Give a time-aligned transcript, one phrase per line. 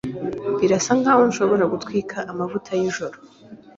[0.59, 3.17] Birasa nkaho nshobora gutwika amavuta yijoro.